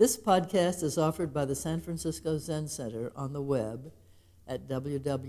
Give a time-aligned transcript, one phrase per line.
[0.00, 3.92] This podcast is offered by the San Francisco Zen Center on the web
[4.48, 5.24] at www.sfzc.org.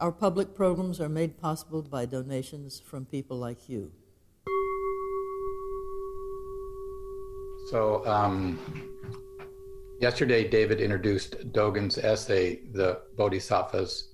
[0.00, 3.92] Our public programs are made possible by donations from people like you.
[7.70, 8.58] So, um,
[10.00, 14.08] yesterday, David introduced Dogen's essay, The Bodhisattva's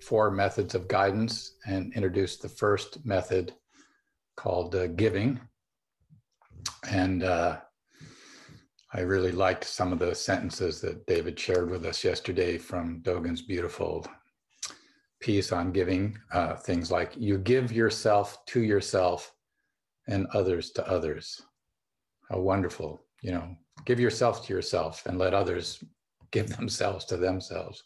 [0.00, 3.52] Four Methods of Guidance, and introduced the first method
[4.36, 5.40] called uh, giving.
[6.88, 7.58] And uh,
[8.94, 13.42] I really liked some of the sentences that David shared with us yesterday from Dogen's
[13.42, 14.06] beautiful
[15.20, 16.18] piece on giving.
[16.32, 19.32] Uh, things like, you give yourself to yourself
[20.08, 21.40] and others to others.
[22.28, 23.56] How wonderful, you know,
[23.86, 25.82] give yourself to yourself and let others
[26.30, 27.84] give themselves to themselves.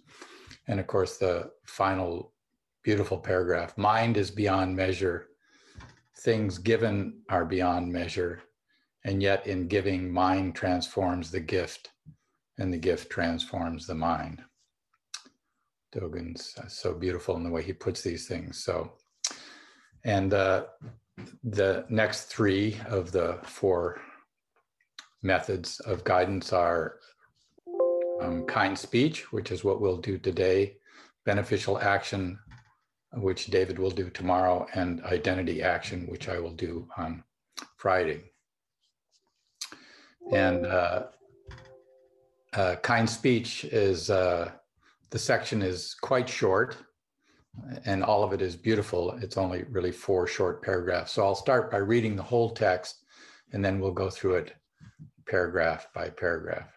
[0.66, 2.32] And of course, the final
[2.82, 5.28] beautiful paragraph mind is beyond measure.
[6.20, 8.42] Things given are beyond measure
[9.06, 11.90] and yet, in giving, mind transforms the gift,
[12.58, 14.42] and the gift transforms the mind.
[15.94, 18.64] Dogen's uh, so beautiful in the way he puts these things.
[18.64, 18.94] So,
[20.04, 20.64] and uh,
[21.44, 24.00] the next three of the four
[25.22, 26.96] methods of guidance are
[28.20, 30.78] um, kind speech, which is what we'll do today,
[31.24, 32.40] beneficial action,
[33.14, 37.22] which David will do tomorrow, and identity action, which I will do on
[37.76, 38.32] Friday
[40.32, 41.04] and uh,
[42.54, 44.50] uh, kind speech is uh,
[45.10, 46.76] the section is quite short
[47.84, 49.12] and all of it is beautiful.
[49.22, 51.12] It's only really four short paragraphs.
[51.12, 53.04] So i'll start by reading the whole text
[53.52, 54.54] and then we'll go through it
[55.26, 56.72] paragraph by paragraph.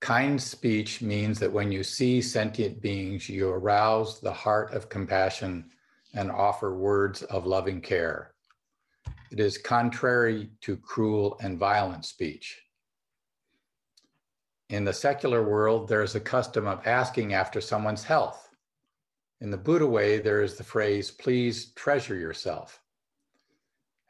[0.00, 5.70] Kind speech means that when you see sentient beings you arouse the heart of compassion
[6.14, 8.32] and offer words of loving care
[9.30, 12.62] it is contrary to cruel and violent speech.
[14.68, 18.48] In the secular world, there is a custom of asking after someone's health.
[19.40, 22.80] In the Buddha way, there is the phrase, please treasure yourself.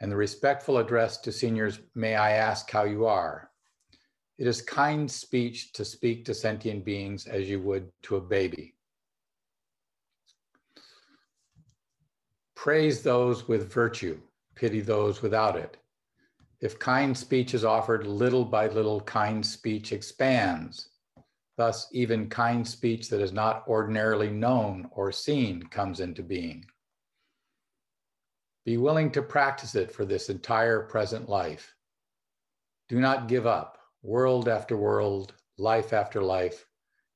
[0.01, 3.51] And the respectful address to seniors, may I ask how you are?
[4.39, 8.75] It is kind speech to speak to sentient beings as you would to a baby.
[12.55, 14.21] Praise those with virtue
[14.57, 15.77] pity those without it.
[16.61, 20.89] If kind speech is offered, little by little, kind speech expands.
[21.57, 26.65] Thus, even kind speech that is not ordinarily known or seen comes into being.
[28.65, 31.75] Be willing to practice it for this entire present life.
[32.89, 33.79] Do not give up.
[34.03, 36.67] World after world, life after life,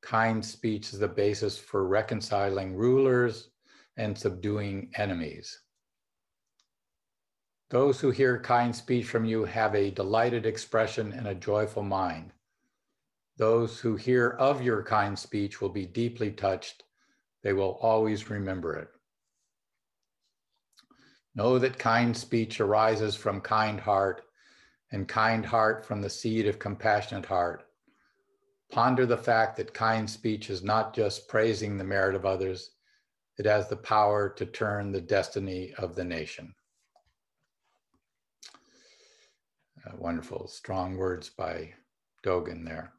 [0.02, 3.50] kind speech is the basis for reconciling rulers
[3.96, 5.60] and subduing enemies.
[7.70, 12.32] Those who hear kind speech from you have a delighted expression and a joyful mind.
[13.36, 16.82] Those who hear of your kind speech will be deeply touched.
[17.44, 18.88] They will always remember it.
[21.36, 24.22] Know that kind speech arises from kind heart,
[24.90, 27.62] and kind heart from the seed of compassionate heart.
[28.72, 32.72] Ponder the fact that kind speech is not just praising the merit of others,
[33.38, 36.52] it has the power to turn the destiny of the nation.
[39.86, 41.72] Uh, wonderful, strong words by
[42.22, 42.92] Dogen there.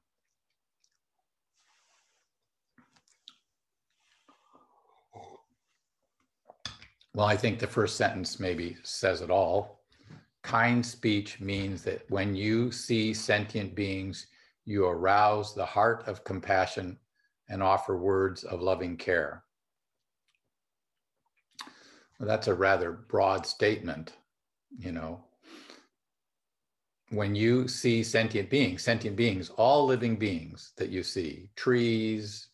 [7.13, 9.81] Well, I think the first sentence maybe says it all.
[10.41, 14.27] Kind speech means that when you see sentient beings,
[14.65, 16.97] you arouse the heart of compassion
[17.49, 19.43] and offer words of loving care.
[22.17, 24.13] Well, that's a rather broad statement,
[24.79, 25.23] you know
[27.11, 32.47] when you see sentient beings, sentient beings, all living beings that you see, trees,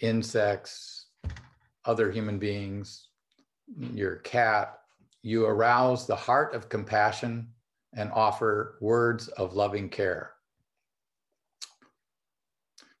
[0.00, 1.06] insects,
[1.86, 3.08] other human beings,
[3.94, 4.78] your cat,
[5.22, 7.48] you arouse the heart of compassion
[7.94, 10.32] and offer words of loving care.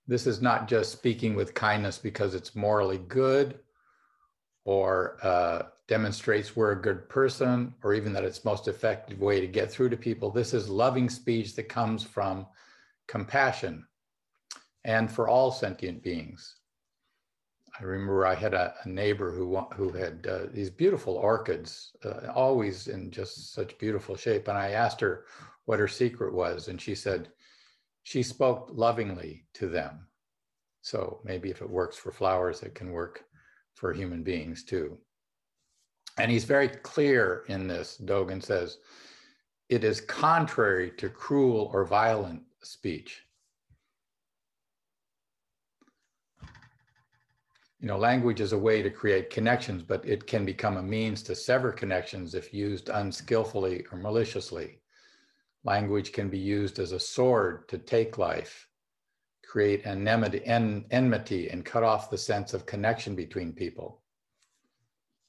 [0.06, 3.58] This is not just speaking with kindness because it's morally good
[4.64, 9.46] or uh, demonstrates we're a good person or even that it's most effective way to
[9.46, 12.46] get through to people this is loving speech that comes from
[13.08, 13.84] compassion
[14.84, 16.56] and for all sentient beings.
[17.80, 22.32] I remember i had a, a neighbor who who had uh, these beautiful orchids uh,
[22.34, 24.48] always in just such beautiful shape.
[24.48, 25.24] And i asked her
[25.66, 27.30] what her secret was and she said
[28.02, 30.06] she spoke lovingly to them.
[30.80, 33.24] So maybe if it works for flowers it can work
[33.74, 34.98] for human beings too
[36.18, 38.00] And he's very clear in this.
[38.04, 38.78] Dogen says,
[39.68, 43.22] it is contrary to cruel or violent speech.
[47.80, 51.22] You know, language is a way to create connections, but it can become a means
[51.24, 54.80] to sever connections if used unskillfully or maliciously.
[55.62, 58.66] Language can be used as a sword to take life,
[59.44, 64.02] create enmity, enmity and cut off the sense of connection between people.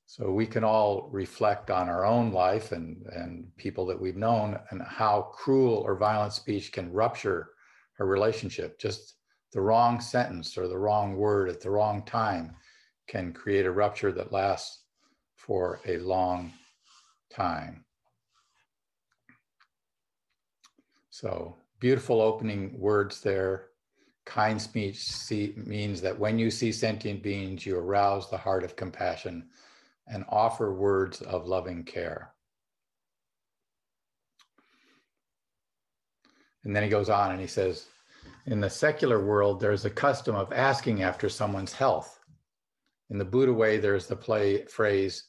[0.10, 4.60] So we can all reflect on our own life and, and people that we've known
[4.72, 7.52] and how cruel or violent speech can rupture
[8.00, 8.80] a relationship.
[8.80, 9.18] Just
[9.54, 12.56] the wrong sentence or the wrong word at the wrong time
[13.08, 14.80] can create a rupture that lasts
[15.36, 16.54] for a long
[17.30, 17.86] time.
[21.12, 23.68] So beautiful opening words there.
[24.26, 28.76] Kind speech see, means that when you see sentient beings, you arouse the heart of
[28.76, 29.50] compassion
[30.10, 32.34] and offer words of loving care.
[36.64, 37.88] And then he goes on and he says,
[38.46, 42.20] in the secular world, there's a custom of asking after someone's health.
[43.10, 45.26] In the Buddha way, there's the play phrase,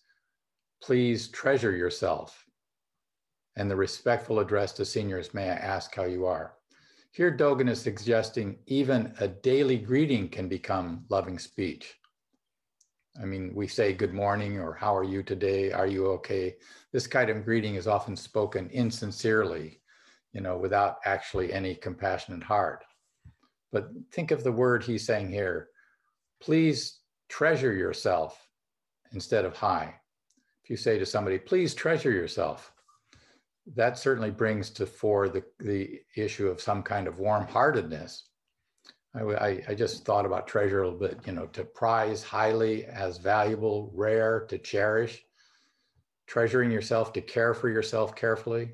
[0.82, 2.44] please treasure yourself.
[3.56, 6.54] And the respectful address to seniors, may I ask how you are?
[7.12, 11.99] Here, Dogen is suggesting even a daily greeting can become loving speech.
[13.20, 15.72] I mean, we say good morning or how are you today?
[15.72, 16.56] Are you okay?
[16.92, 19.80] This kind of greeting is often spoken insincerely,
[20.32, 22.84] you know, without actually any compassionate heart.
[23.72, 25.68] But think of the word he's saying here.
[26.40, 28.48] Please treasure yourself
[29.12, 29.94] instead of hi.
[30.62, 32.72] If you say to somebody, please treasure yourself,
[33.74, 38.29] that certainly brings to fore the, the issue of some kind of warm heartedness.
[39.14, 42.84] I, I, I, just thought about treasure a little bit, you know, to prize highly
[42.84, 45.24] as valuable, rare, to cherish,
[46.26, 48.70] treasuring yourself, to care for yourself carefully.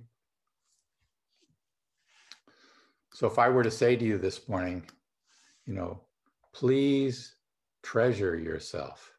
[3.14, 4.84] So if I were to say to you this morning,
[5.64, 6.02] you know,
[6.52, 7.36] please
[7.82, 9.12] treasure yourself.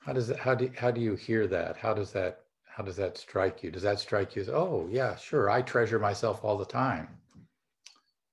[0.00, 1.76] How does that, how do, how do you hear that?
[1.76, 3.70] How does that, how does that strike you?
[3.70, 7.08] Does that strike you as, oh yeah, sure, I treasure myself all the time?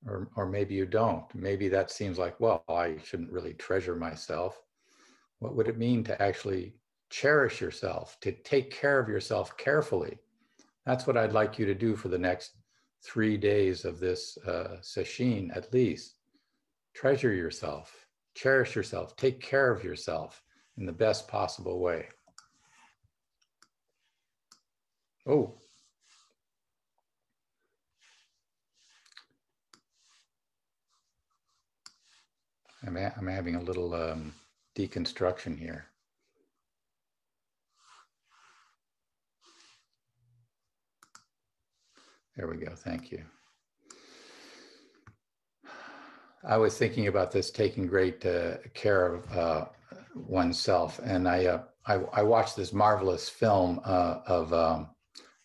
[0.07, 1.25] Or, or maybe you don't.
[1.35, 4.59] Maybe that seems like, well, I shouldn't really treasure myself.
[5.39, 6.73] What would it mean to actually
[7.11, 10.17] cherish yourself, to take care of yourself carefully?
[10.85, 12.53] That's what I'd like you to do for the next
[13.03, 14.77] three days of this uh,
[15.55, 16.15] at least.
[16.95, 20.41] Treasure yourself, cherish yourself, take care of yourself
[20.77, 22.07] in the best possible way.
[25.27, 25.60] Oh.
[32.85, 34.33] I'm, I'm having a little um,
[34.75, 35.85] deconstruction here.
[42.35, 42.73] There we go.
[42.75, 43.23] Thank you.
[46.43, 49.65] I was thinking about this taking great uh, care of uh,
[50.15, 54.89] oneself, and I, uh, I, I watched this marvelous film uh, of um,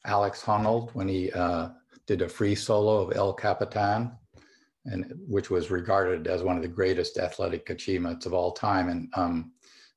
[0.07, 1.69] Alex Honnold when he uh,
[2.07, 4.17] did a free solo of El Capitan,
[4.91, 9.09] and which was regarded as one of the greatest athletic achievements of all time, and
[9.15, 9.53] um,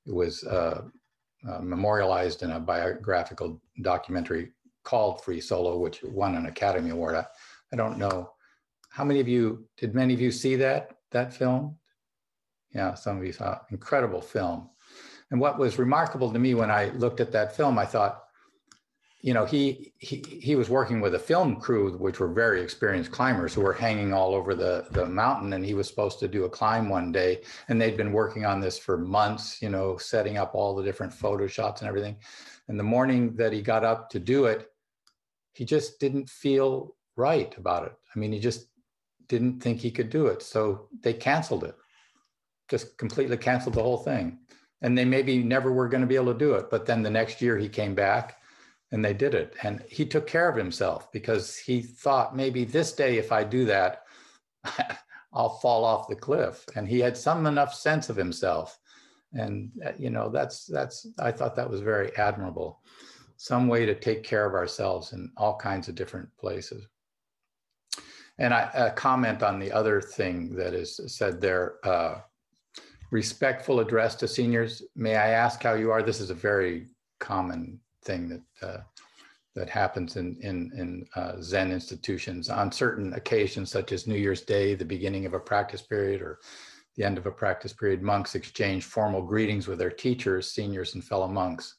[0.06, 0.81] it was uh,
[1.62, 4.51] memorialized in a biographical documentary
[4.83, 7.16] called Free Solo, which won an Academy Award.
[7.16, 7.25] I,
[7.71, 8.31] I don't know
[8.90, 11.78] how many of you did many of you see that that film?
[12.73, 14.69] Yeah, some of you saw incredible film.
[15.31, 18.23] And what was remarkable to me when I looked at that film, I thought,
[19.21, 23.11] you know, he he he was working with a film crew, which were very experienced
[23.11, 26.45] climbers who were hanging all over the the mountain, and he was supposed to do
[26.45, 30.38] a climb one day, and they'd been working on this for months, you know, setting
[30.38, 32.16] up all the different photo shots and everything.
[32.69, 34.69] And the morning that he got up to do it,
[35.54, 37.94] he just didn't feel right about it.
[38.16, 38.68] I mean, he just
[39.28, 40.42] didn't think he could do it.
[40.42, 41.76] So they canceled it,
[42.69, 44.40] just completely canceled the whole thing.
[44.81, 46.69] And they maybe never were going to be able to do it.
[46.69, 48.38] But then the next year he came back
[48.91, 49.55] and they did it.
[49.63, 53.65] And he took care of himself because he thought maybe this day, if I do
[53.65, 54.03] that,
[55.33, 56.65] I'll fall off the cliff.
[56.75, 58.79] And he had some enough sense of himself.
[59.33, 62.81] And, uh, you know, that's, that's, I thought that was very admirable
[63.39, 66.85] some way to take care of ourselves in all kinds of different places.
[68.37, 71.75] And I comment on the other thing that is said there.
[71.83, 72.19] Uh,
[73.11, 74.83] respectful address to seniors.
[74.95, 76.03] May I ask how you are?
[76.03, 76.87] This is a very
[77.19, 78.81] common thing that uh,
[79.56, 84.41] that happens in in, in uh, Zen institutions on certain occasions, such as New Year's
[84.41, 86.39] Day, the beginning of a practice period, or
[86.95, 91.03] the end of a practice period, monks exchange formal greetings with their teachers, seniors, and
[91.03, 91.75] fellow monks.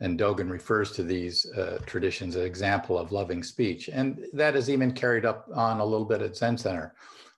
[0.00, 3.88] And Dogen refers to these uh, traditions as an example of loving speech.
[3.88, 6.94] And that is even carried up on a little bit at Zen Center.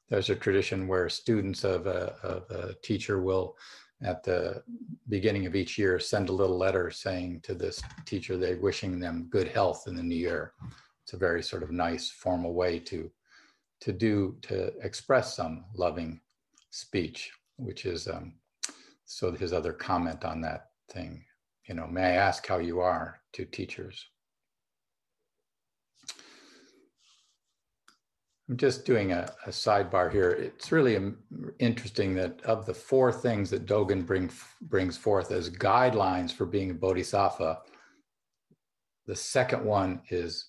[0.09, 3.57] There's a tradition where students of a, of a teacher will,
[4.03, 4.63] at the
[5.09, 9.29] beginning of each year, send a little letter saying to this teacher they're wishing them
[9.31, 10.53] good health in the new year.
[11.03, 13.11] It's a very sort of nice formal way to
[13.81, 16.21] to do to express some loving
[16.71, 18.35] speech, which is um,
[19.05, 21.25] so his other comment on that thing
[21.69, 24.07] you know, may I ask how you are to teachers?
[28.49, 30.31] I'm just doing a, a sidebar here.
[30.31, 30.99] It's really
[31.59, 34.31] interesting that of the four things that Dogen bring,
[34.63, 37.59] brings forth as guidelines for being a bodhisattva,
[39.07, 40.49] the second one is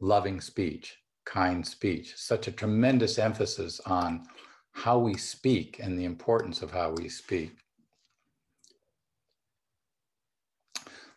[0.00, 0.96] loving speech,
[1.26, 4.24] kind speech, such a tremendous emphasis on
[4.72, 7.52] how we speak and the importance of how we speak.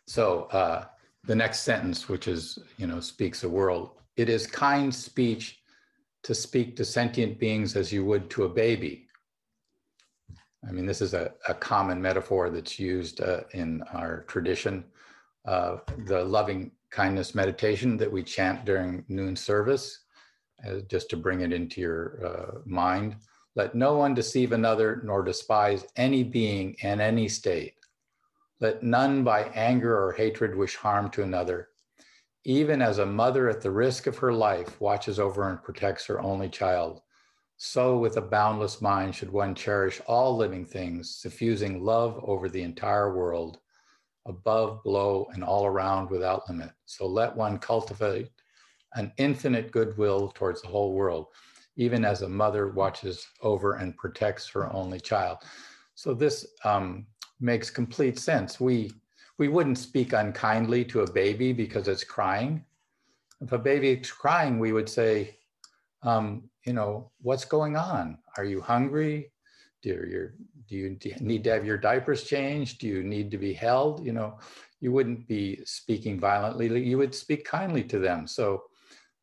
[0.06, 0.84] So uh,
[1.24, 5.58] the next sentence, which is, you know, speaks a world, it is kind speech
[6.24, 9.06] to speak to sentient beings as you would to a baby.
[10.68, 14.84] I mean, this is a, a common metaphor that's used uh, in our tradition.
[15.46, 20.00] Uh, the loving kindness meditation that we chant during noon service,
[20.66, 23.16] uh, just to bring it into your uh, mind.
[23.54, 27.74] Let no one deceive another nor despise any being in any state.
[28.60, 31.68] Let none by anger or hatred wish harm to another.
[32.44, 36.20] Even as a mother at the risk of her life watches over and protects her
[36.20, 37.02] only child,
[37.56, 42.62] so with a boundless mind should one cherish all living things, suffusing love over the
[42.62, 43.58] entire world,
[44.26, 46.70] above, below, and all around without limit.
[46.86, 48.30] So let one cultivate
[48.94, 51.26] an infinite goodwill towards the whole world,
[51.76, 55.38] even as a mother watches over and protects her only child.
[55.96, 57.06] So this um,
[57.40, 58.60] makes complete sense.
[58.60, 58.92] We
[59.38, 62.64] we wouldn't speak unkindly to a baby because it's crying.
[63.40, 65.36] If a baby is crying, we would say,
[66.02, 68.18] um, you know, what's going on?
[68.36, 69.32] Are you hungry?
[69.80, 70.30] Do you,
[70.68, 72.80] do you need to have your diapers changed?
[72.80, 74.04] Do you need to be held?
[74.04, 74.38] You know,
[74.80, 76.84] you wouldn't be speaking violently.
[76.84, 78.26] You would speak kindly to them.
[78.26, 78.64] So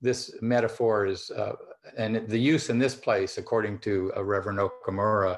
[0.01, 1.55] this metaphor is, uh,
[1.97, 5.37] and the use in this place, according to uh, Reverend Okumura,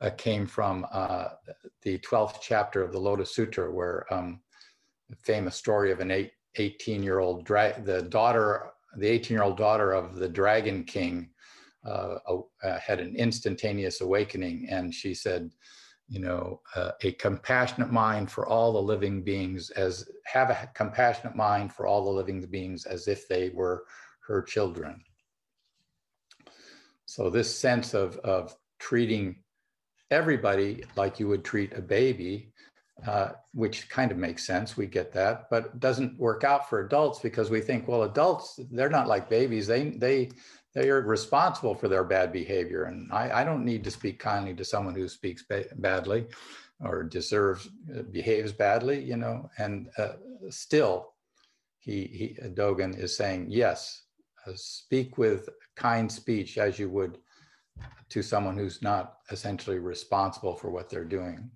[0.00, 1.28] uh, came from uh,
[1.82, 4.40] the 12th chapter of the Lotus Sutra, where um,
[5.08, 9.44] the famous story of an eight, 18 year old, dra- the daughter, the 18 year
[9.44, 11.30] old daughter of the Dragon King
[11.84, 12.18] uh,
[12.62, 14.68] uh, had an instantaneous awakening.
[14.70, 15.50] And she said,
[16.08, 21.36] you know, uh, a compassionate mind for all the living beings as have a compassionate
[21.36, 23.84] mind for all the living beings as if they were
[24.26, 25.02] her children.
[27.06, 29.36] So this sense of, of treating
[30.10, 32.52] everybody like you would treat a baby,
[33.06, 34.76] uh, which kind of makes sense.
[34.76, 38.90] We get that, but doesn't work out for adults because we think, well, adults they're
[38.90, 39.66] not like babies.
[39.66, 40.30] They they
[40.74, 44.54] they are responsible for their bad behavior, and I, I don't need to speak kindly
[44.54, 46.26] to someone who speaks ba- badly
[46.80, 49.50] or deserves uh, behaves badly, you know.
[49.58, 50.14] And uh,
[50.50, 51.14] still,
[51.78, 54.02] he, he Dogen is saying yes,
[54.46, 57.18] uh, speak with kind speech as you would
[58.10, 61.50] to someone who's not essentially responsible for what they're doing.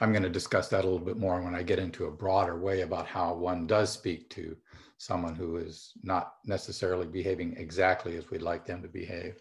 [0.00, 2.58] I'm going to discuss that a little bit more when I get into a broader
[2.58, 4.56] way about how one does speak to
[4.98, 9.40] someone who is not necessarily behaving exactly as we'd like them to behave.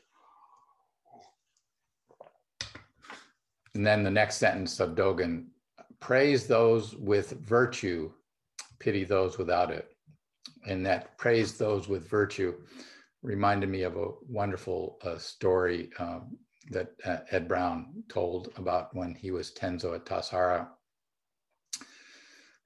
[3.74, 5.48] And then the next sentence of Dogen
[6.00, 8.12] praise those with virtue,
[8.80, 9.90] pity those without it.
[10.68, 12.54] And that praise those with virtue
[13.24, 16.38] reminded me of a wonderful uh, story um,
[16.70, 20.68] that uh, Ed Brown told about when he was Tenzo at Tassajara.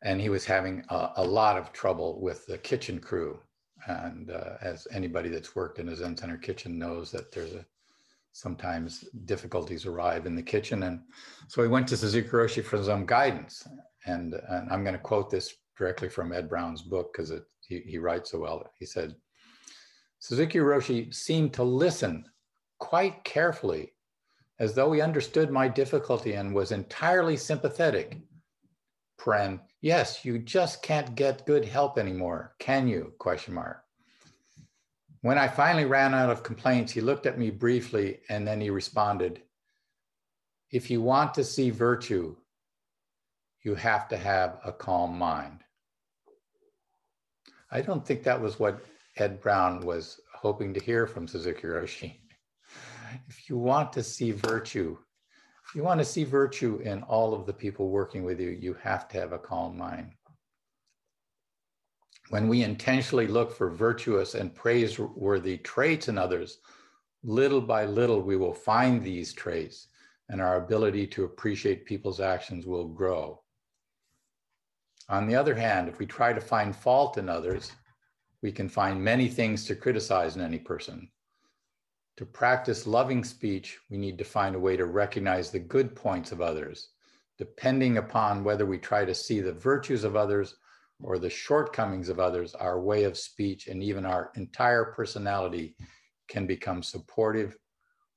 [0.04, 3.40] And he was having a, a lot of trouble with the kitchen crew.
[3.88, 7.66] And uh, as anybody that's worked in a Zen Center kitchen knows that there's a
[8.34, 10.84] sometimes difficulties arrive in the kitchen.
[10.84, 11.02] And
[11.48, 13.68] so he went to Suzuki Roshi for some guidance.
[14.06, 17.32] And, and I'm going to quote this directly from Ed Brown's book because
[17.68, 18.70] he, he writes so well.
[18.78, 19.16] He said,
[20.20, 22.26] Suzuki Roshi seemed to listen
[22.80, 23.94] quite carefully,
[24.60, 28.18] as though he understood my difficulty and was entirely sympathetic.
[29.82, 33.14] Yes, you just can't get good help anymore, can you?
[33.20, 33.84] Question mark.
[35.22, 38.70] When I finally ran out of complaints, he looked at me briefly and then he
[38.70, 39.42] responded,
[40.72, 42.36] If you want to see virtue,
[43.64, 45.64] you have to have a calm mind.
[47.70, 48.82] I don't think that was what
[49.20, 52.16] Ed Brown was hoping to hear from Suzuki Roshi.
[53.28, 54.98] If you want to see virtue,
[55.68, 58.76] if you want to see virtue in all of the people working with you, you
[58.76, 60.12] have to have a calm mind.
[62.30, 66.60] When we intentionally look for virtuous and praiseworthy traits in others,
[67.24, 69.88] little by little we will find these traits
[70.30, 73.42] and our ability to appreciate people's actions will grow.
[75.10, 77.72] On the other hand, if we try to find fault in others,
[78.42, 81.10] we can find many things to criticize in any person.
[82.18, 86.32] To practice loving speech, we need to find a way to recognize the good points
[86.32, 86.90] of others,
[87.38, 90.56] depending upon whether we try to see the virtues of others
[91.02, 95.76] or the shortcomings of others, our way of speech and even our entire personality
[96.28, 97.56] can become supportive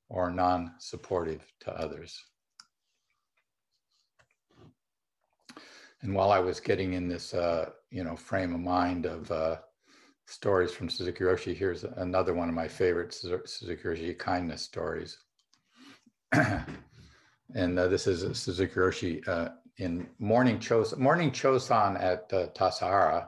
[0.08, 2.18] or non supportive to others.
[6.02, 9.56] And while I was getting in this, uh, you know, frame of mind of uh,
[10.30, 15.18] stories from Suzuki Roshi, here's another one of my favorite Suzuki Roshi kindness stories.
[16.32, 23.26] and uh, this is Suzuki Roshi uh, in morning Chos morning Chosan at uh, Tassajara,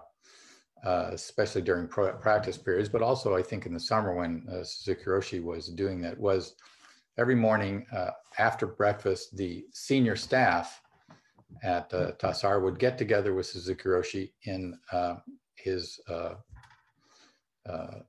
[0.84, 5.04] uh, especially during practice periods, but also I think in the summer when uh, Suzuki
[5.06, 6.54] Roshi was doing that was
[7.18, 10.80] every morning uh, after breakfast, the senior staff
[11.64, 15.16] at uh, Tassajara would get together with Suzuki Roshi in uh,
[15.56, 16.00] his
[17.68, 18.00] uh,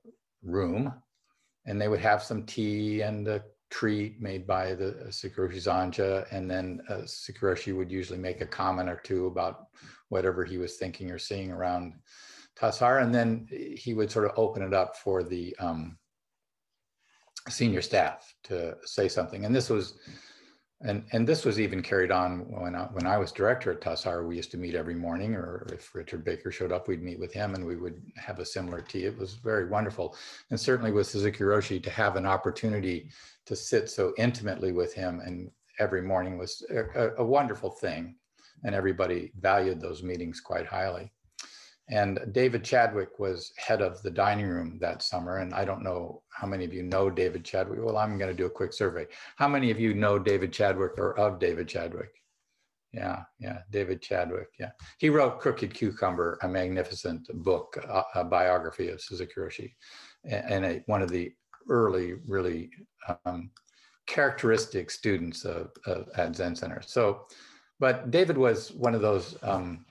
[0.42, 0.92] room,
[1.66, 6.50] and they would have some tea and a treat made by the uh, Zanja, and
[6.50, 9.66] then uh, Suzuki would usually make a comment or two about
[10.10, 11.94] whatever he was thinking or seeing around
[12.56, 15.98] Tassajara, and then he would sort of open it up for the um,
[17.48, 19.44] senior staff to say something.
[19.44, 19.98] And this was
[20.84, 24.26] and and this was even carried on when I, when I was director at Tassajara.
[24.26, 27.32] We used to meet every morning, or if Richard Baker showed up, we'd meet with
[27.32, 29.04] him, and we would have a similar tea.
[29.04, 30.14] It was very wonderful,
[30.50, 33.10] and certainly with Suzuki Roshi to have an opportunity
[33.46, 38.16] to sit so intimately with him, and every morning was a, a wonderful thing,
[38.64, 41.13] and everybody valued those meetings quite highly.
[41.88, 45.38] And David Chadwick was head of the dining room that summer.
[45.38, 47.78] And I don't know how many of you know David Chadwick.
[47.82, 49.06] Well, I'm going to do a quick survey.
[49.36, 52.10] How many of you know David Chadwick or of David Chadwick?
[52.92, 54.48] Yeah, yeah, David Chadwick.
[54.58, 54.70] Yeah.
[54.98, 59.72] He wrote Crooked Cucumber, a magnificent book, a, a biography of Suzuki Roshi,
[60.24, 61.32] and, a, one of the
[61.68, 62.70] early, really
[63.26, 63.50] um,
[64.06, 66.80] characteristic students of, of, at Zen Center.
[66.86, 67.26] So,
[67.80, 69.84] but David was one of those um,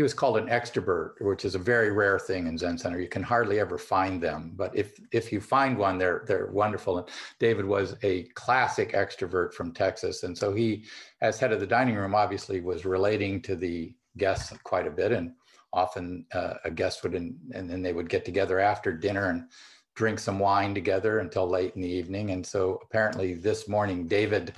[0.00, 2.98] he was called an extrovert, which is a very rare thing in Zen Center.
[2.98, 6.96] You can hardly ever find them, but if if you find one, they're they're wonderful.
[6.96, 7.08] And
[7.38, 10.84] David was a classic extrovert from Texas, and so he,
[11.20, 15.12] as head of the dining room, obviously was relating to the guests quite a bit,
[15.12, 15.32] and
[15.74, 19.50] often uh, a guest would in, and then they would get together after dinner and
[19.96, 22.30] drink some wine together until late in the evening.
[22.30, 24.54] And so apparently this morning, David.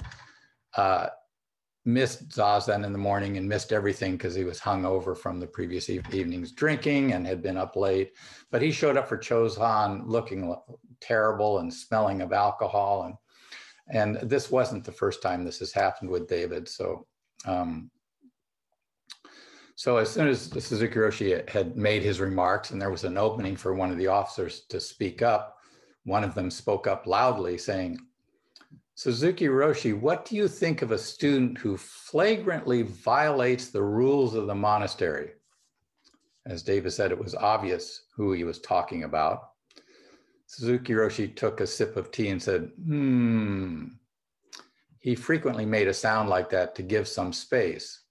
[0.76, 1.08] Uh,
[1.84, 5.46] missed zazen in the morning and missed everything because he was hung over from the
[5.46, 8.12] previous evening's drinking and had been up late.
[8.50, 10.54] But he showed up for Chosan looking
[11.00, 13.16] terrible and smelling of alcohol.
[13.90, 16.68] And, and this wasn't the first time this has happened with David.
[16.68, 17.06] So,
[17.46, 17.90] um,
[19.74, 23.56] so as soon as Suzuki Roshi had made his remarks and there was an opening
[23.56, 25.56] for one of the officers to speak up,
[26.04, 27.98] one of them spoke up loudly saying,
[28.94, 34.46] Suzuki Roshi, what do you think of a student who flagrantly violates the rules of
[34.46, 35.30] the monastery?
[36.46, 39.50] As David said, it was obvious who he was talking about.
[40.46, 43.86] Suzuki Roshi took a sip of tea and said, hmm.
[44.98, 48.02] He frequently made a sound like that to give some space.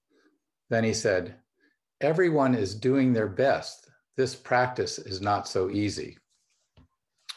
[0.69, 1.35] Then he said,
[2.01, 3.89] Everyone is doing their best.
[4.17, 6.17] This practice is not so easy.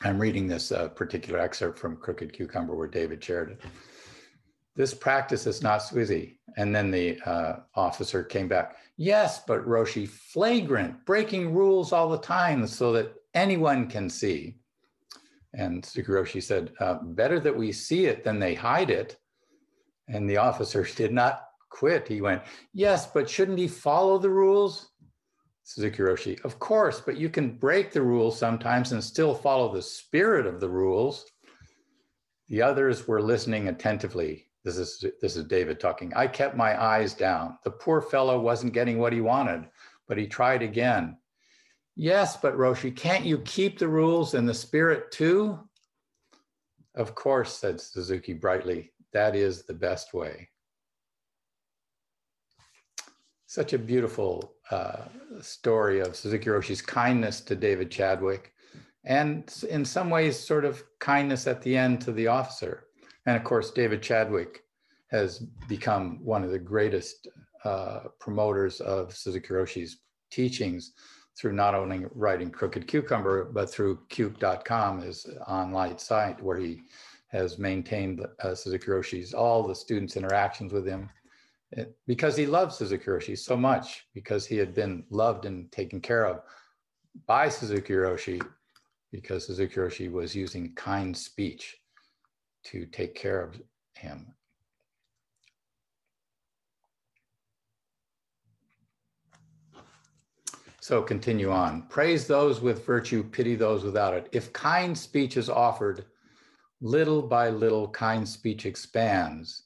[0.03, 3.61] I'm reading this uh, particular excerpt from Crooked Cucumber where David shared it.
[4.77, 6.39] This practice is not easy.
[6.57, 8.77] And then the uh, officer came back.
[8.97, 14.57] Yes, but Roshi, flagrant, breaking rules all the time so that anyone can see.
[15.53, 19.17] And Roshi said, uh, better that we see it than they hide it.
[20.09, 22.07] And the officer did not quit.
[22.09, 24.91] He went, yes, but shouldn't he follow the rules?
[25.65, 29.83] Suzuki Roshi, of course, but you can break the rules sometimes and still follow the
[29.83, 31.25] spirit of the rules.
[32.49, 34.51] The others were listening attentively.
[34.63, 36.13] This is this is David talking.
[36.15, 37.59] I kept my eyes down.
[37.65, 39.67] The poor fellow wasn't getting what he wanted,
[40.07, 41.17] but he tried again.
[41.97, 45.59] Yes, but Roshi, can't you keep the rules and the spirit too?
[46.95, 48.93] Of course, said Suzuki brightly.
[49.13, 50.51] That is the best way.
[53.47, 55.03] Such a beautiful uh,
[55.41, 58.55] story of Suzuki Roshi's kindness to David Chadwick
[59.05, 62.87] and in some ways, sort of kindness at the end to the officer.
[63.27, 64.63] And of course, David Chadwick
[65.11, 67.29] has become one of the greatest
[67.65, 69.99] uh, promoters of Suzuki Roshi's
[70.31, 70.93] teachings
[71.39, 76.83] through not only writing Crooked Cucumber, but through Cuke.com, his online site where he
[77.29, 81.11] has maintained uh, Suzuki Roshi's, all the students' interactions with him,
[82.07, 86.41] because he loved Suzuki so much, because he had been loved and taken care of
[87.27, 88.41] by Suzuki Roshi,
[89.13, 91.77] because Suzuki Roshi was using kind speech
[92.65, 93.61] to take care of
[93.95, 94.35] him.
[100.81, 101.87] So continue on.
[101.89, 104.29] Praise those with virtue, pity those without it.
[104.33, 106.05] If kind speech is offered,
[106.83, 109.64] little by little kind speech expands.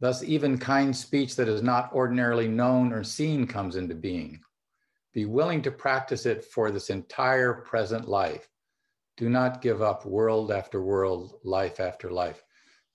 [0.00, 4.40] Thus, even kind speech that is not ordinarily known or seen comes into being.
[5.12, 8.48] Be willing to practice it for this entire present life.
[9.16, 12.44] Do not give up world after world, life after life.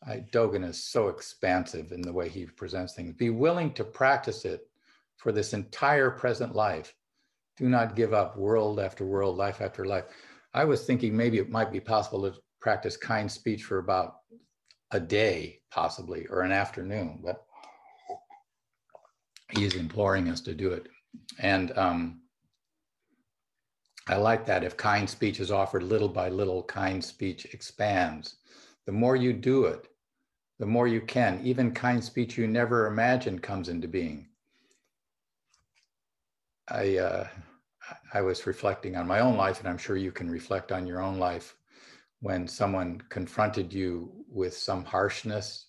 [0.06, 3.14] I, Dogen is so expansive in the way he presents things.
[3.14, 4.70] Be willing to practice it
[5.18, 6.94] for this entire present life
[7.58, 10.06] do not give up world after world, life after life.
[10.54, 14.16] I was thinking maybe it might be possible to practice kind speech for about
[14.94, 17.46] a day, possibly, or an afternoon, but
[19.50, 20.88] he's imploring us to do it.
[21.40, 22.22] And um,
[24.08, 24.64] I like that.
[24.64, 28.36] If kind speech is offered little by little, kind speech expands.
[28.86, 29.88] The more you do it,
[30.60, 31.42] the more you can.
[31.44, 34.28] Even kind speech you never imagined comes into being.
[36.70, 37.28] I uh,
[38.14, 41.02] I was reflecting on my own life, and I'm sure you can reflect on your
[41.02, 41.56] own life
[42.22, 45.68] when someone confronted you with some harshness,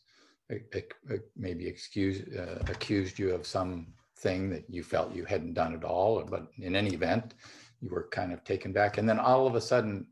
[1.37, 6.23] maybe excuse, uh, accused you of something that you felt you hadn't done at all,
[6.25, 7.35] but in any event,
[7.81, 10.07] you were kind of taken back, and then all of a sudden,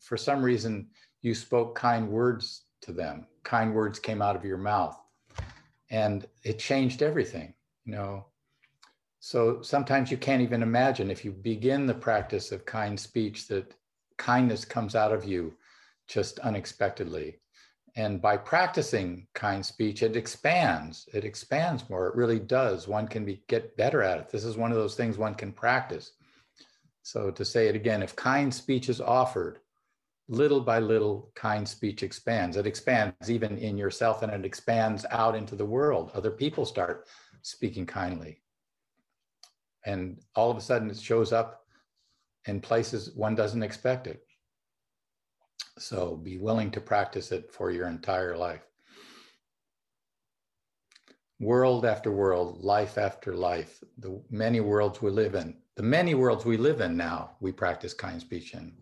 [0.00, 0.88] for some reason,
[1.20, 3.26] you spoke kind words to them.
[3.44, 4.96] Kind words came out of your mouth,
[5.90, 7.54] and it changed everything.
[7.84, 8.26] You know,
[9.18, 13.74] so sometimes you can't even imagine if you begin the practice of kind speech that
[14.16, 15.54] kindness comes out of you
[16.08, 17.38] just unexpectedly.
[17.96, 21.08] And by practicing kind speech, it expands.
[21.12, 22.06] It expands more.
[22.06, 22.86] It really does.
[22.86, 24.30] One can be, get better at it.
[24.30, 26.12] This is one of those things one can practice.
[27.02, 29.58] So to say it again, if kind speech is offered,
[30.28, 32.56] little by little, kind speech expands.
[32.56, 36.12] It expands even in yourself and it expands out into the world.
[36.14, 37.08] Other people start
[37.42, 38.40] speaking kindly
[39.84, 41.64] and all of a sudden it shows up
[42.46, 44.22] in places one doesn't expect it.
[45.78, 48.62] So be willing to practice it for your entire life.
[51.38, 56.44] World after world, life after life, the many worlds we live in, the many worlds
[56.44, 58.74] we live in now, we practice kind speech in.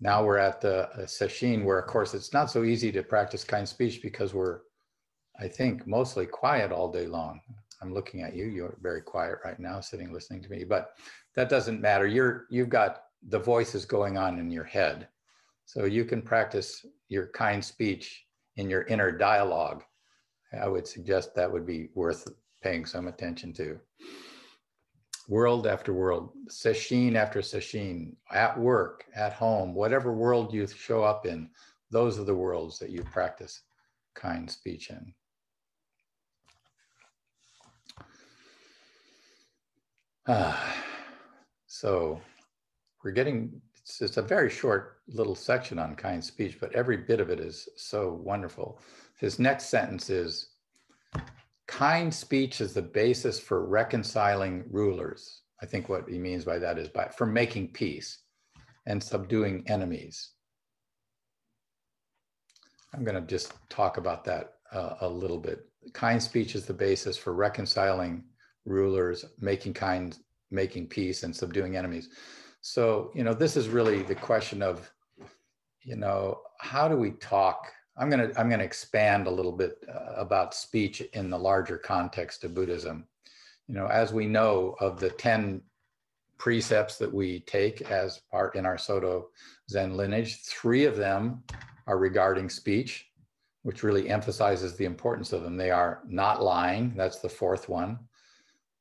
[0.00, 3.68] Now we're at the sesshin where, of course, it's not so easy to practice kind
[3.68, 4.60] speech because we're,
[5.38, 7.40] I think, mostly quiet all day long.
[7.80, 8.46] I'm looking at you.
[8.46, 10.96] You're very quiet right now, sitting listening to me, but
[11.34, 12.06] that doesn't matter.
[12.06, 15.08] You're you've got the voices going on in your head.
[15.66, 18.24] So you can practice your kind speech
[18.56, 19.82] in your inner dialogue.
[20.58, 22.26] I would suggest that would be worth
[22.62, 23.78] paying some attention to.
[25.28, 31.26] World after world, sesshin after sesshin, at work, at home, whatever world you show up
[31.26, 31.50] in,
[31.90, 33.62] those are the worlds that you practice
[34.14, 35.12] kind speech in.
[40.28, 40.76] Ah,
[41.66, 42.20] so
[43.02, 47.20] we're getting, it's, it's a very short little section on kind speech, but every bit
[47.20, 48.80] of it is so wonderful.
[49.18, 50.48] His next sentence is
[51.68, 55.42] kind speech is the basis for reconciling rulers.
[55.62, 58.18] I think what he means by that is by for making peace
[58.86, 60.32] and subduing enemies.
[62.92, 65.60] I'm going to just talk about that uh, a little bit.
[65.92, 68.24] Kind speech is the basis for reconciling
[68.64, 70.18] rulers, making kind,
[70.50, 72.08] making peace and subduing enemies.
[72.68, 74.90] So, you know, this is really the question of,
[75.84, 77.72] you know, how do we talk?
[77.96, 81.38] I'm going to I'm going to expand a little bit uh, about speech in the
[81.38, 83.06] larger context of Buddhism.
[83.68, 85.62] You know, as we know of the 10
[86.38, 89.28] precepts that we take as part in our Soto
[89.70, 91.44] Zen lineage, three of them
[91.86, 93.06] are regarding speech,
[93.62, 95.56] which really emphasizes the importance of them.
[95.56, 98.00] They are not lying, that's the fourth one.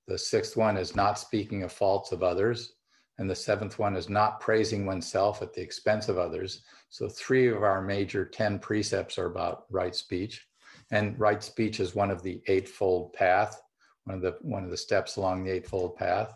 [0.07, 2.73] The sixth one is not speaking of faults of others.
[3.17, 6.61] And the seventh one is not praising oneself at the expense of others.
[6.89, 10.45] So, three of our major 10 precepts are about right speech.
[10.91, 13.61] And right speech is one of the eightfold path,
[14.03, 16.35] one of the, one of the steps along the eightfold path.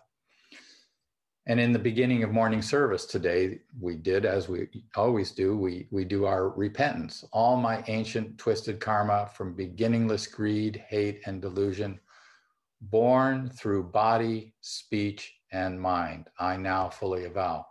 [1.49, 5.87] And in the beginning of morning service today, we did as we always do, we,
[5.89, 7.25] we do our repentance.
[7.31, 11.99] All my ancient twisted karma from beginningless greed, hate, and delusion,
[12.81, 17.65] born through body, speech, and mind, I now fully avow.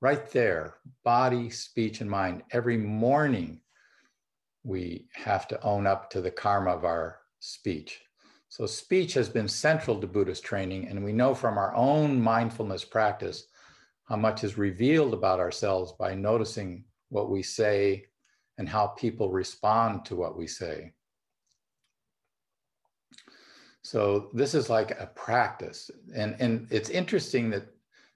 [0.00, 2.42] Right there, body, speech, and mind.
[2.50, 3.60] Every morning,
[4.62, 8.00] we have to own up to the karma of our speech.
[8.48, 12.84] So, speech has been central to Buddhist training, and we know from our own mindfulness
[12.84, 13.46] practice
[14.04, 18.04] how much is revealed about ourselves by noticing what we say
[18.58, 20.92] and how people respond to what we say.
[23.84, 25.90] So, this is like a practice.
[26.14, 27.66] And, and it's interesting that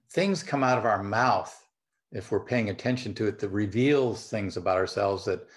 [0.09, 1.55] things come out of our mouth
[2.11, 5.47] if we're paying attention to it that reveals things about ourselves that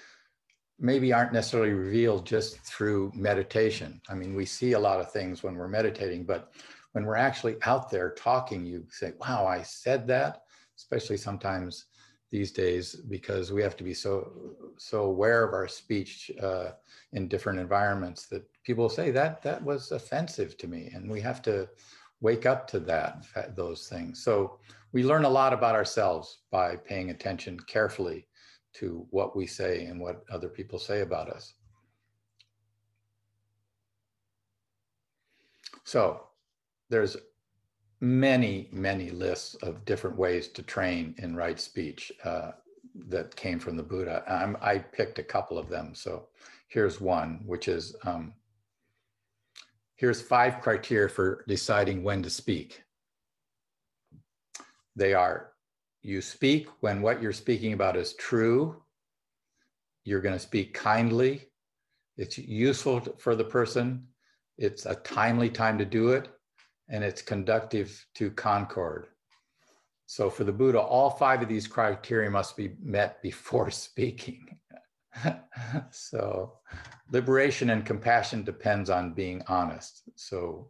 [0.79, 4.01] maybe aren't necessarily revealed just through meditation.
[4.11, 6.53] I mean, we see a lot of things when we're meditating, but
[6.93, 10.43] when we're actually out there talking, you say, wow, I said that,
[10.77, 11.87] especially sometimes
[12.33, 14.33] these days because we have to be so
[14.77, 16.71] so aware of our speech uh,
[17.13, 21.41] in different environments that people say that that was offensive to me and we have
[21.43, 21.69] to
[22.21, 24.59] wake up to that those things so
[24.93, 28.27] we learn a lot about ourselves by paying attention carefully
[28.75, 31.55] to what we say and what other people say about us.
[35.85, 36.27] So
[36.89, 37.17] there's
[38.03, 42.51] many, many lists of different ways to train in right speech uh,
[43.09, 44.25] that came from the Buddha.
[44.29, 45.95] I'm, i picked a couple of them.
[45.95, 46.27] So
[46.67, 48.35] here's one, which is um,
[49.95, 52.83] here's five criteria for deciding when to speak.
[54.97, 55.53] They are
[56.03, 58.83] you speak when what you're speaking about is true.
[60.05, 61.49] You're going to speak kindly.
[62.17, 64.09] It's useful for the person.
[64.59, 66.29] It's a timely time to do it.
[66.93, 69.09] And it's conductive to concord.
[70.07, 74.47] So for the Buddha, all five of these criteria must be met before speaking.
[75.91, 76.53] so
[77.11, 80.03] liberation and compassion depends on being honest.
[80.15, 80.69] So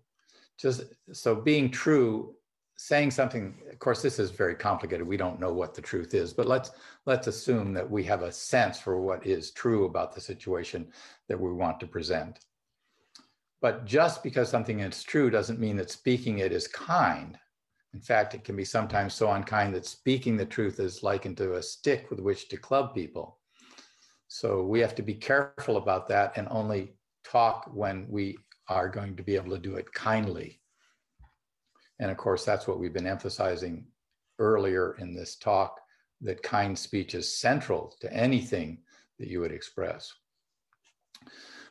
[0.58, 2.34] just so being true
[2.76, 6.32] saying something of course this is very complicated we don't know what the truth is
[6.32, 6.70] but let's
[7.06, 10.86] let's assume that we have a sense for what is true about the situation
[11.28, 12.40] that we want to present
[13.62, 17.38] but just because something is true doesn't mean that speaking it is kind.
[17.94, 21.54] In fact it can be sometimes so unkind that speaking the truth is likened to
[21.54, 23.38] a stick with which to club people.
[24.26, 26.94] So we have to be careful about that and only
[27.24, 28.36] talk when we
[28.68, 30.60] are going to be able to do it kindly.
[32.00, 33.86] And of course, that's what we've been emphasizing
[34.40, 35.78] earlier in this talk
[36.22, 38.78] that kind speech is central to anything
[39.20, 40.12] that you would express.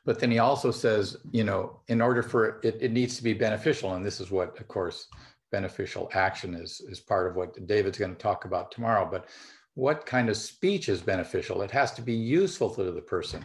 [0.04, 3.34] But then he also says, you know, in order for it, it needs to be
[3.34, 3.94] beneficial.
[3.94, 5.08] And this is what, of course,
[5.52, 9.08] beneficial action is, is part of what David's going to talk about tomorrow.
[9.10, 9.28] But
[9.76, 11.62] what kind of speech is beneficial?
[11.62, 13.44] It has to be useful to the person.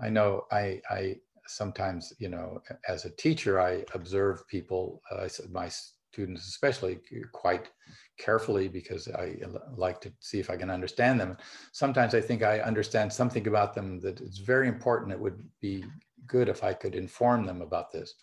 [0.00, 1.16] I know I, I
[1.48, 5.68] sometimes, you know, as a teacher, I observe people, uh, I said my
[6.12, 6.98] students especially,
[7.32, 7.70] quite
[8.18, 9.36] carefully because I
[9.76, 11.36] like to see if I can understand them.
[11.72, 15.12] Sometimes I think I understand something about them that it's very important.
[15.12, 15.84] It would be
[16.26, 18.14] good if I could inform them about this.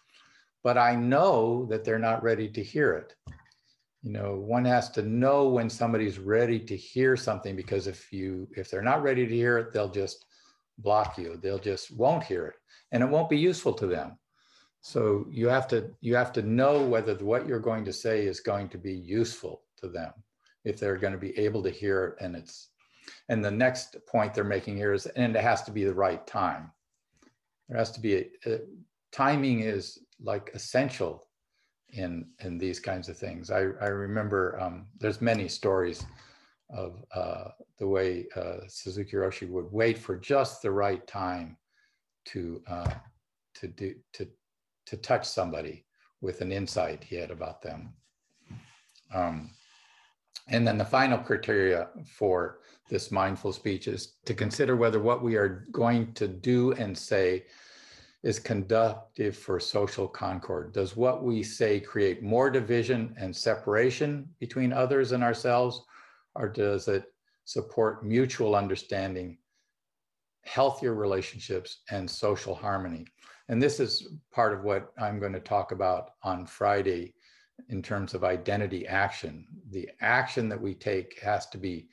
[0.63, 3.15] But I know that they're not ready to hear it.
[4.01, 8.47] You know, one has to know when somebody's ready to hear something because if you
[8.55, 10.25] if they're not ready to hear it, they'll just
[10.77, 11.39] block you.
[11.41, 12.55] They'll just won't hear it
[12.91, 14.17] and it won't be useful to them.
[14.87, 18.39] So you have to you have to know whether what you're going to say is
[18.39, 20.13] going to be useful to them
[20.63, 22.69] if they're going to be able to hear it and it's
[23.29, 26.27] and the next point they're making here is and it has to be the right
[26.27, 26.71] time.
[27.67, 28.59] There has to be a, a
[29.11, 31.29] timing is like essential
[31.89, 33.49] in in these kinds of things.
[33.49, 36.05] I I remember um, there's many stories
[36.69, 37.45] of uh,
[37.79, 41.57] the way uh, Suzuki Roshi would wait for just the right time
[42.25, 42.93] to uh,
[43.55, 44.27] to do to
[44.85, 45.85] to touch somebody
[46.21, 47.93] with an insight he had about them.
[49.13, 49.51] Um,
[50.47, 55.35] and then the final criteria for this mindful speech is to consider whether what we
[55.35, 57.45] are going to do and say
[58.23, 60.73] is conductive for social concord.
[60.73, 65.83] Does what we say create more division and separation between others and ourselves,
[66.33, 67.05] or does it
[67.45, 69.37] support mutual understanding
[70.45, 73.05] healthier relationships and social harmony.
[73.49, 77.13] And this is part of what I'm going to talk about on Friday
[77.69, 79.45] in terms of identity action.
[79.69, 81.87] The action that we take has to be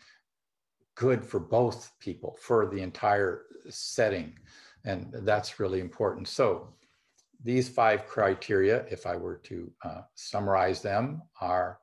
[0.94, 4.38] good for both people, for the entire setting.
[4.84, 6.28] And that's really important.
[6.28, 6.74] So,
[7.44, 11.80] these five criteria, if I were to uh, summarize them, are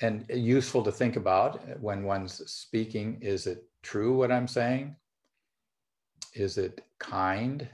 [0.00, 3.18] and useful to think about when one's speaking.
[3.20, 4.94] Is it true what I'm saying?
[6.34, 7.68] Is it kind?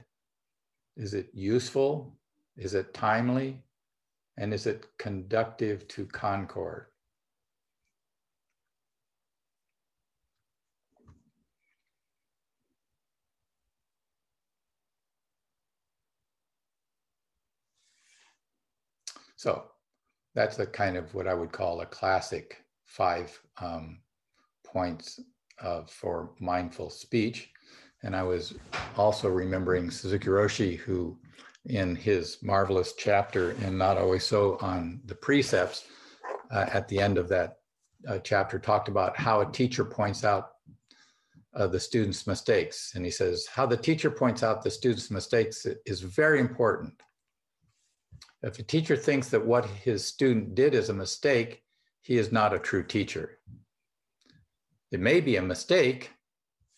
[0.97, 2.17] Is it useful?
[2.57, 3.63] Is it timely?
[4.37, 6.87] And is it conductive to concord?
[19.35, 19.65] So
[20.33, 23.99] that's a kind of what I would call a classic five um,
[24.65, 25.19] points
[25.59, 27.51] of, for mindful speech.
[28.05, 28.53] And I was
[28.97, 31.17] also remembering Suzuki Roshi, who
[31.65, 35.85] in his marvelous chapter and Not Always So on the precepts,
[36.51, 37.57] uh, at the end of that
[38.07, 40.51] uh, chapter, talked about how a teacher points out
[41.55, 42.91] uh, the student's mistakes.
[42.93, 46.93] And he says, how the teacher points out the student's mistakes is very important.
[48.43, 51.63] If a teacher thinks that what his student did is a mistake,
[52.01, 53.39] he is not a true teacher.
[54.91, 56.11] It may be a mistake,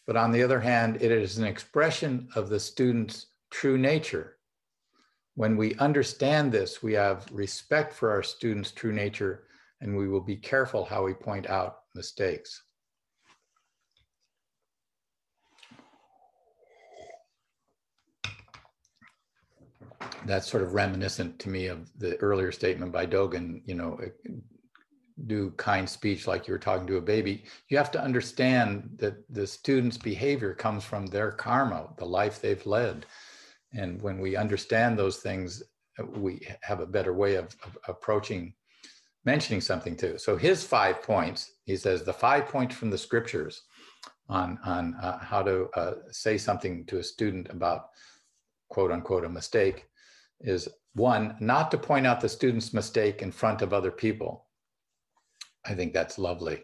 [0.08, 4.38] but on the other hand, it is an expression of the student's true nature.
[5.36, 9.43] When we understand this, we have respect for our students' true nature,
[9.82, 12.63] and we will be careful how we point out mistakes.
[20.26, 24.00] That's sort of reminiscent to me of the earlier statement by Dogen, you know,
[25.25, 29.15] do kind speech like you were talking to a baby, you have to understand that
[29.34, 33.06] the student's behavior comes from their karma, the life they've led.
[33.73, 35.63] And when we understand those things,
[36.15, 38.53] we have a better way of, of approaching
[39.25, 40.17] mentioning something too.
[40.17, 43.63] So his five points, he says the five points from the scriptures
[44.30, 47.89] on, on uh, how to uh, say something to a student about
[48.69, 49.86] quote unquote a mistake
[50.39, 54.47] is one, not to point out the student's mistake in front of other people
[55.67, 56.63] I think that's lovely.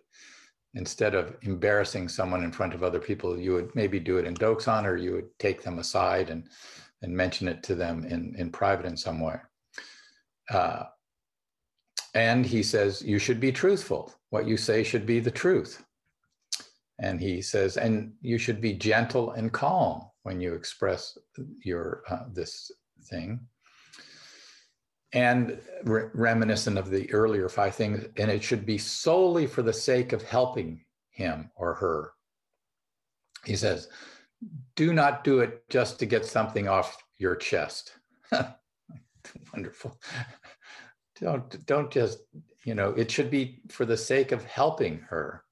[0.75, 4.33] Instead of embarrassing someone in front of other people, you would maybe do it in
[4.33, 6.49] Doksan or you would take them aside and,
[7.01, 9.35] and mention it to them in, in private in some way.
[10.49, 10.83] Uh,
[12.15, 14.13] and he says, you should be truthful.
[14.29, 15.83] What you say should be the truth.
[16.99, 21.17] And he says, and you should be gentle and calm when you express
[21.63, 22.71] your uh, this
[23.05, 23.39] thing
[25.13, 29.73] and re- reminiscent of the earlier five things, and it should be solely for the
[29.73, 32.13] sake of helping him or her.
[33.45, 33.89] He says,
[34.75, 37.93] do not do it just to get something off your chest.
[39.53, 39.99] Wonderful.
[41.21, 42.23] Don't don't just,
[42.65, 45.43] you know, it should be for the sake of helping her.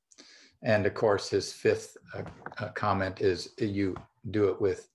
[0.63, 2.23] And of course, his fifth uh,
[2.57, 3.95] uh, comment is you
[4.31, 4.89] do it with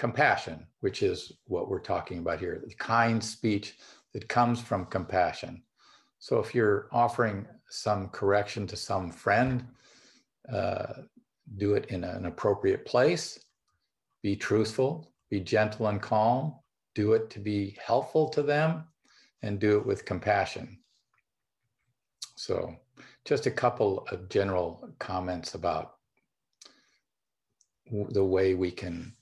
[0.00, 3.76] compassion, which is what we're talking about here the kind speech
[4.14, 5.62] that comes from compassion.
[6.18, 9.66] So if you're offering some correction to some friend,
[10.50, 11.02] uh,
[11.58, 13.44] do it in an appropriate place,
[14.22, 16.54] be truthful, be gentle and calm,
[16.94, 18.84] do it to be helpful to them,
[19.42, 20.78] and do it with compassion.
[22.36, 22.74] So,
[23.26, 25.96] just a couple of general comments about
[27.90, 29.14] the way we can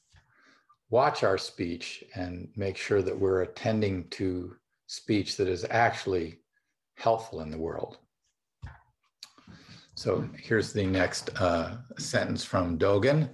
[0.90, 6.38] watch our speech and make sure that we're attending to speech that is actually
[6.96, 7.98] helpful in the world.
[9.94, 13.30] So here's the next uh, sentence from Dogen.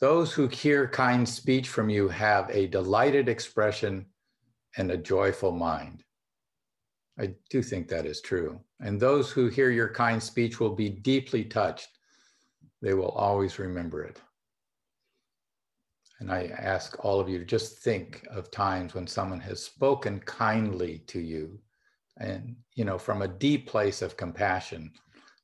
[0.00, 4.06] Those who hear kind speech from you have a delighted expression
[4.76, 6.02] and a joyful mind.
[7.20, 8.58] I do think that is true.
[8.80, 11.88] And those who hear your kind speech will be deeply touched.
[12.80, 14.18] They will always remember it.
[16.22, 20.20] And I ask all of you to just think of times when someone has spoken
[20.20, 21.58] kindly to you
[22.16, 24.92] and, you know, from a deep place of compassion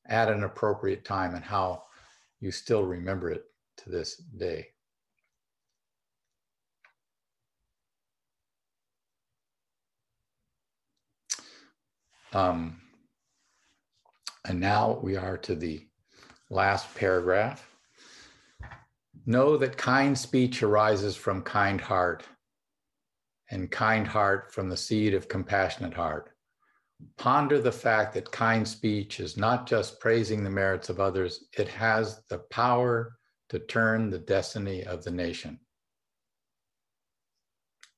[0.06, 1.82] at an appropriate time and how
[2.38, 3.42] you still remember it
[3.78, 4.68] to this day.
[12.32, 12.80] Um,
[14.44, 15.88] and now we are to the
[16.50, 17.67] last paragraph.
[19.28, 22.24] Know that kind speech arises from kind heart,
[23.50, 26.30] and kind heart from the seed of compassionate heart.
[27.18, 31.68] Ponder the fact that kind speech is not just praising the merits of others, it
[31.68, 33.18] has the power
[33.50, 35.60] to turn the destiny of the nation.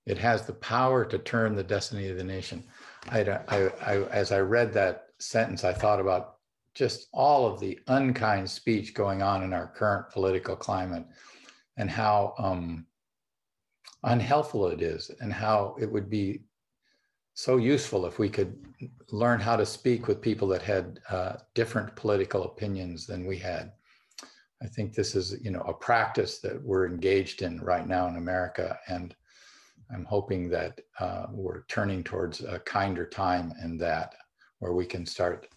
[0.06, 2.64] It has the power to turn the destiny of the nation.
[3.08, 6.39] I, I, I, as I read that sentence, I thought about
[6.74, 11.04] just all of the unkind speech going on in our current political climate
[11.76, 12.86] and how um,
[14.04, 16.42] unhelpful it is and how it would be
[17.34, 18.56] so useful if we could
[19.10, 23.72] learn how to speak with people that had uh, different political opinions than we had.
[24.62, 28.16] I think this is, you know, a practice that we're engaged in right now in
[28.16, 29.14] America, and
[29.92, 34.14] I'm hoping that uh, we're turning towards a kinder time and that,
[34.58, 35.48] where we can start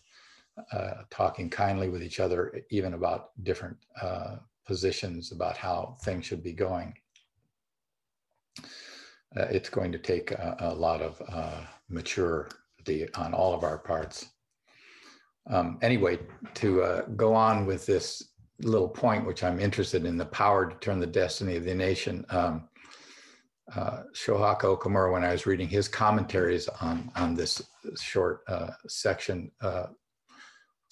[0.72, 4.36] uh, talking kindly with each other, even about different uh,
[4.66, 6.93] positions about how things should be going.
[9.36, 13.80] Uh, it's going to take a, a lot of uh, maturity on all of our
[13.80, 14.28] parts.
[15.49, 16.20] Um, anyway,
[16.56, 18.24] to uh, go on with this
[18.62, 22.26] little point, which I'm interested in, the power to turn the destiny of the nation.
[22.30, 22.70] Um,
[23.76, 27.62] uh, Shohaku Okumura, when I was reading his commentaries on, on this
[27.99, 29.88] short uh, section, uh,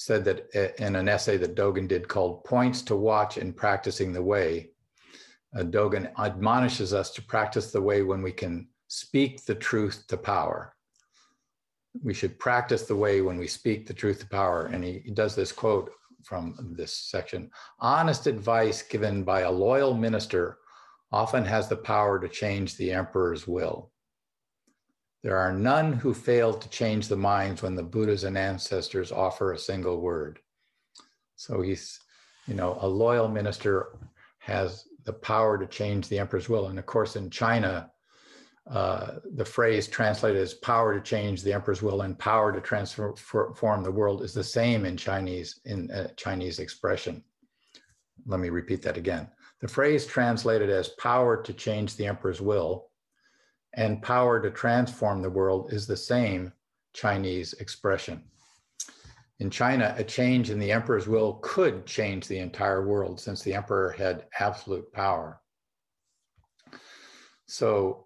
[0.01, 4.11] said that uh, in an essay that Dogen did called Points to Watch in Practicing
[4.11, 4.71] the Way,
[5.55, 10.17] uh, Dogen admonishes us to practice the way when we can speak the truth to
[10.17, 10.75] power.
[12.03, 14.67] We should practice the way when we speak the truth to power.
[14.67, 15.91] And he, he does this quote
[16.23, 17.49] from this section
[17.79, 20.59] honest advice given by a loyal minister
[21.11, 23.90] often has the power to change the emperor's will.
[25.23, 29.53] There are none who fail to change the minds when the Buddhas and ancestors offer
[29.53, 30.39] a single word.
[31.35, 31.99] So he's,
[32.47, 33.99] you know, a loyal minister
[34.39, 36.67] has the power to change the emperor's will.
[36.67, 37.91] And of course, in China,
[38.69, 43.83] uh, the phrase translated as power to change the emperor's will and power to transform
[43.83, 47.23] the world is the same in Chinese in uh, Chinese expression.
[48.25, 49.27] Let me repeat that again.
[49.59, 52.90] The phrase translated as power to change the emperor's will
[53.73, 56.51] and power to transform the world is the same
[56.93, 58.23] Chinese expression.
[59.39, 63.53] In China, a change in the emperor's will could change the entire world since the
[63.53, 65.41] emperor had absolute power.
[67.47, 68.05] So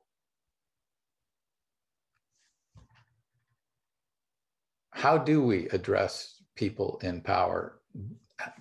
[4.91, 7.82] how do we address people in power?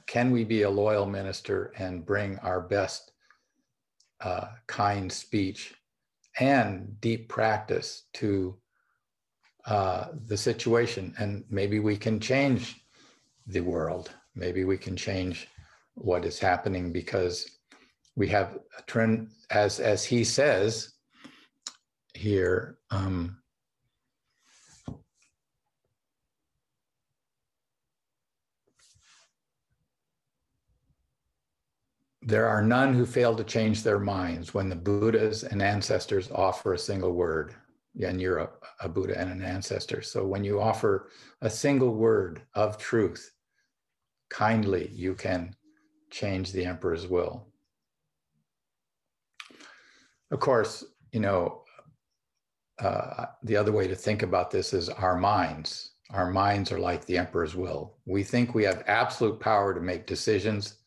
[0.07, 3.13] Can we be a loyal minister and bring our best
[4.21, 5.75] uh, kind speech
[6.39, 8.57] and deep practice to
[9.67, 11.15] uh, the situation?
[11.19, 12.85] And maybe we can change
[13.47, 14.11] the world.
[14.35, 15.49] Maybe we can change
[15.95, 17.49] what is happening because
[18.17, 20.95] we have a trend, as as he says
[22.15, 22.79] here.
[22.91, 23.39] Um,
[32.27, 36.73] There are none who fail to change their minds when the Buddhas and ancestors offer
[36.73, 37.55] a single word.
[38.03, 38.51] And you're a,
[38.81, 40.01] a Buddha and an ancestor.
[40.01, 41.11] So when you offer
[41.43, 43.31] a single word of truth,
[44.31, 45.55] kindly, you can
[46.11, 47.47] change the emperor's will.
[50.31, 51.63] Of course, you know,
[52.81, 55.93] uh, the other way to think about this is our minds.
[56.11, 57.99] Our minds are like the emperor's will.
[58.07, 60.79] We think we have absolute power to make decisions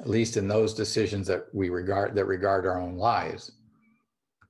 [0.00, 3.52] at least in those decisions that we regard that regard our own lives.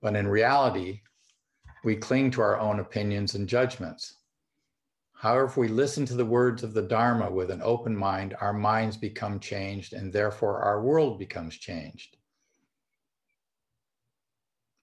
[0.03, 1.01] But in reality,
[1.85, 4.15] we cling to our own opinions and judgments.
[5.15, 8.53] However, if we listen to the words of the Dharma with an open mind, our
[8.53, 12.17] minds become changed and therefore our world becomes changed.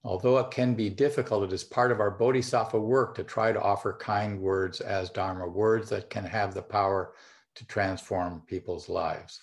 [0.04, 3.62] Although it can be difficult, it is part of our bodhisattva work to try to
[3.62, 7.14] offer kind words as Dharma, words that can have the power
[7.56, 9.42] to transform people's lives.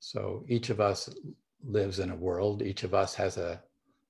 [0.00, 1.08] So each of us
[1.64, 3.60] lives in a world, each of us has a,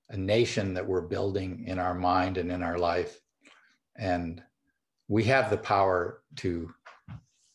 [0.09, 3.19] a nation that we're building in our mind and in our life.
[3.97, 4.43] And
[5.07, 6.73] we have the power to,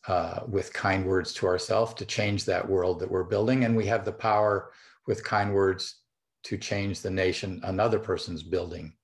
[0.08, 3.64] uh, with kind words to ourselves, to change that world that we're building.
[3.64, 4.72] And we have the power
[5.06, 6.00] with kind words
[6.44, 8.94] to change the nation another person's building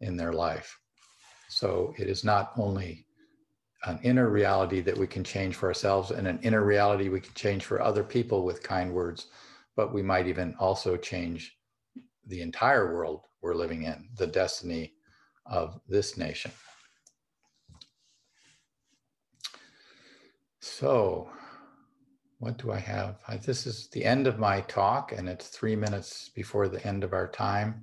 [0.00, 0.78] in their life.
[1.48, 3.06] So it is not only
[3.84, 7.34] an inner reality that we can change for ourselves and an inner reality we can
[7.34, 9.26] change for other people with kind words,
[9.76, 11.56] but we might even also change
[12.26, 14.94] the entire world we're living in, the destiny
[15.46, 16.50] of this nation.
[20.60, 21.30] So,
[22.40, 23.20] what do I have?
[23.26, 27.04] I, this is the end of my talk, and it's three minutes before the end
[27.04, 27.82] of our time.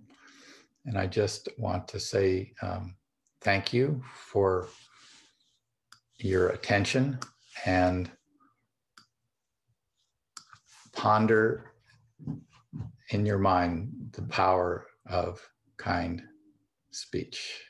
[0.86, 2.96] And I just want to say um,
[3.42, 4.68] thank you for
[6.18, 7.20] your attention
[7.66, 8.10] and
[10.94, 11.72] ponder
[13.10, 15.48] in your mind the power of
[15.78, 16.24] kind
[16.92, 17.62] speech.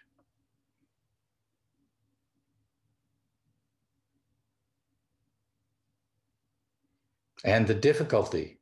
[7.43, 8.59] And the difficulty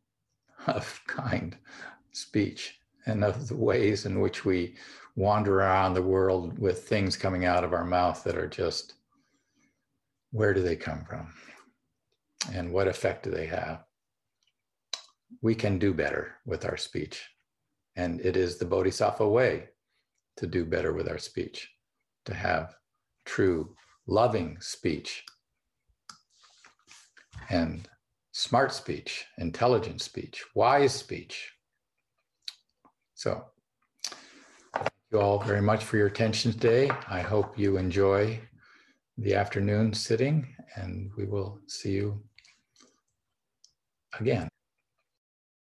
[0.67, 1.57] of kind
[2.11, 4.75] speech and of the ways in which we
[5.15, 8.95] wander around the world with things coming out of our mouth that are just
[10.33, 11.31] where do they come from?
[12.51, 13.83] And what effect do they have?
[15.41, 17.23] We can do better with our speech.
[17.95, 19.69] And it is the Bodhisattva way
[20.37, 21.69] to do better with our speech,
[22.25, 22.73] to have
[23.25, 23.75] true,
[24.07, 25.23] loving speech
[27.49, 27.87] and
[28.31, 31.53] smart speech, intelligent speech, wise speech.
[33.13, 33.45] So,
[34.73, 36.89] thank you all very much for your attention today.
[37.07, 38.41] I hope you enjoy
[39.17, 42.21] the afternoon sitting, and we will see you
[44.19, 44.49] again.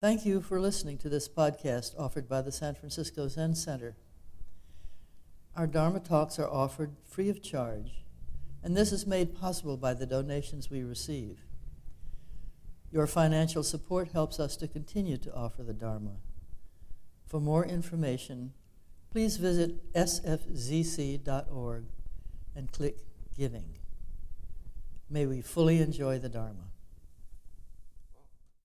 [0.01, 3.95] Thank you for listening to this podcast offered by the San Francisco Zen Center.
[5.55, 8.03] Our Dharma talks are offered free of charge,
[8.61, 11.39] and this is made possible by the donations we receive.
[12.91, 16.17] Your financial support helps us to continue to offer the Dharma.
[17.25, 18.53] For more information,
[19.09, 21.85] please visit sfzc.org
[22.55, 23.06] and click
[23.37, 23.75] Giving.
[25.09, 26.71] May we fully enjoy the Dharma.